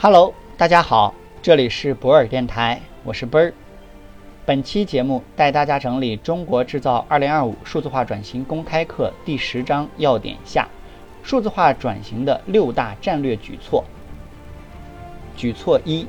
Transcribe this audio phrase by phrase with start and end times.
[0.00, 3.52] Hello，大家好，这里是博尔电台，我是奔儿。
[4.46, 10.68] 本期节目带大家整理《中国制造2025数字化转型公开课》第十章要点下，
[11.24, 13.82] 数字化转型的六大战略举措。
[15.36, 16.06] 举措一，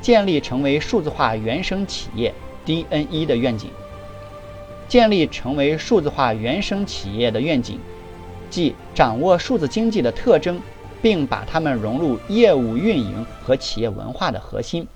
[0.00, 2.34] 建立成为数字化原生企业
[2.66, 3.70] DNE 的愿景。
[4.88, 7.78] 建立成为数字化原生企业的愿景，
[8.50, 10.60] 即掌握数字经济的特征。
[11.02, 14.86] 并把它们融入业务运营和企业文化的核心。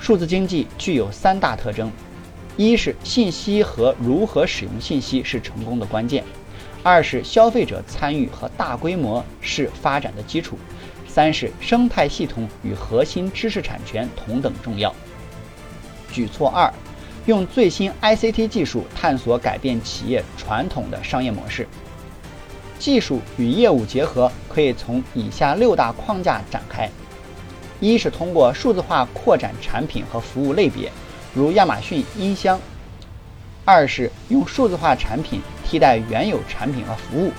[0.00, 1.90] 数字经济具有三大特征：
[2.56, 6.22] 一是信息和如何使用信息是成功的关键；
[6.82, 10.56] 二是消费者参与和大规模是发展的基础；
[11.06, 14.92] 三是生态系统与核心知识产权同等重要。
[16.10, 16.72] 举措二：
[17.26, 21.68] 用最新 ICT 技术探索改变企业传统的商业模式。
[22.82, 26.90] 技术与业务结合，可以从以下六大框架展开：
[27.78, 30.90] 一是通过数字化扩展产品和服务类别，
[31.32, 32.58] 如亚马逊音箱；
[33.64, 37.30] 二是用数字化产品替代原有产品和服务，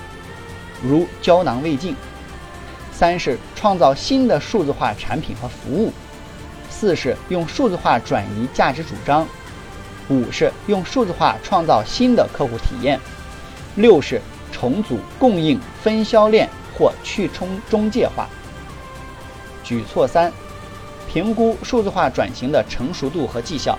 [0.82, 1.94] 如胶囊胃镜；
[2.94, 5.92] 三是创造新的数字化产品和服务；
[6.70, 9.26] 四是用数字化转移价值主张；
[10.08, 12.98] 五是用数字化创造新的客户体验；
[13.76, 14.22] 六是。
[14.64, 18.30] 重组供应分销链或去冲中介化。
[19.62, 20.32] 举措三：
[21.06, 23.78] 评估数字化转型的成熟度和绩效。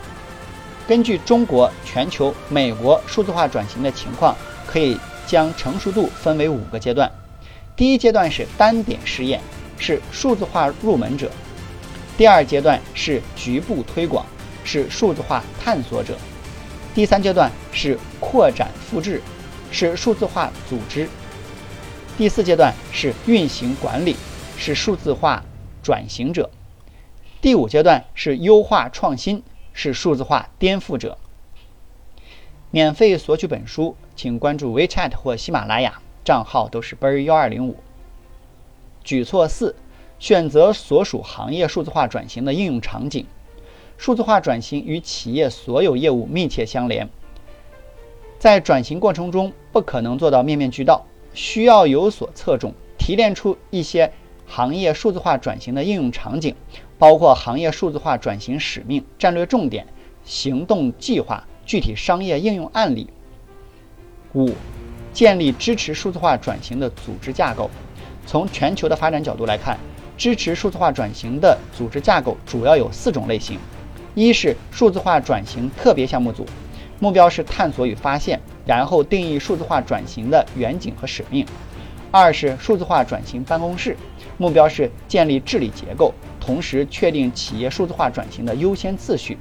[0.87, 7.11] 根据中国、全球、美国数字化转型的情况，可以将成熟度分为五个阶段。
[7.75, 9.41] 第一阶段是单点试验，
[9.79, 11.29] 是数字化入门者；
[12.19, 14.27] 第二阶段是局部推广，
[14.65, 16.13] 是数字化探索者；
[16.95, 19.23] 第三阶段是扩展复制。
[19.75, 21.09] 是数字化组织，
[22.17, 24.15] 第四阶段是运行管理，
[24.57, 25.45] 是数字化
[25.83, 26.49] 转型者；
[27.43, 31.19] 第五阶段是优化创新，是数字化颠覆者。
[32.71, 37.77] 免费索取本书，请关注 WeChat 或喜马拉雅，账号都是奔儿幺二零五。
[39.03, 39.75] 举措四：
[40.21, 43.27] 选择所属行业数字化转型的应用场景。
[43.99, 47.11] 数字化转型与企业所有业务密切相连。
[48.45, 54.13] 在转型过程中，不可能做到面面俱到，需要有所侧重，提炼出一些
[54.47, 56.55] 行业数字化转型的应用场景，
[56.99, 59.87] 包括行业数字化转型使命、战略重点、
[60.27, 63.09] 行动计划、具体商业应用案例。
[64.35, 64.51] 五、
[65.15, 67.71] 建立支持数字化转型的组织架构。
[68.27, 69.79] 从全球的发展角度来看，
[70.19, 73.59] 支持数字化转型的组织架构主要有四种类型：
[74.15, 76.45] 一是数字化转型特别项目组。
[77.01, 81.45] 目标是探索与发现，然后定义数字化转型的远景和使命。
[82.11, 83.97] 二是数字化转型办公室，
[84.39, 89.37] 目标是建立治理结构，同时确定企业数字化转型的优先次序。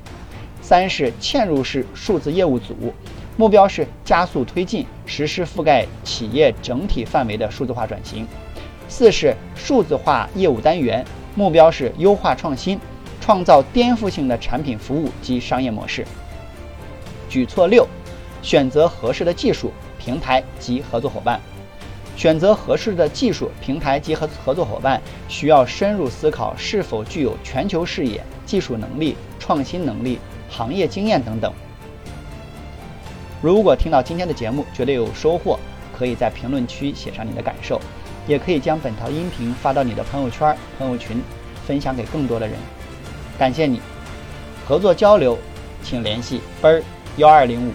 [0.62, 2.94] 三是嵌入式数字业务组，
[3.38, 8.26] 目标是加速推进实施覆盖企业整体范围的数字化转型。
[8.88, 12.80] 四是数字化业务单元，目标是优化创新，
[13.22, 16.06] 创造颠覆性的产品服务及商业模式。
[17.34, 17.88] 举措六：
[18.44, 21.42] 选择合适的技术、平台及合作伙伴。
[22.16, 31.52] 选择合适的技术、平台及合合作伙伴，需要深入思考是否具有全球视野、技术能力、创新能力、行业经验等等。
[33.42, 35.58] 如果听到今天的节目觉得有收获，
[35.98, 37.82] 可以在评论区写上你的感受，
[38.28, 41.20] 也可以将本条音频发到你的朋友圈、朋友群，
[41.66, 42.56] 分享给更多的人。
[43.40, 43.82] 感谢你，
[44.68, 45.36] 合作交流，
[45.82, 46.84] 请联系奔儿。
[47.18, 47.72] 幺二零五。